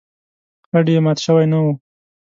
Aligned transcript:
هډ 0.71 0.85
یې 0.93 0.99
مات 1.05 1.17
شوی 1.25 1.45
نه 1.51 1.59
و. 1.63 1.65